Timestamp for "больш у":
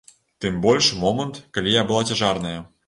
0.63-0.97